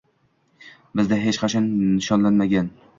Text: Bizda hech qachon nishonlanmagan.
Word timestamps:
Bizda 1.01 1.21
hech 1.27 1.41
qachon 1.45 1.71
nishonlanmagan. 1.85 2.77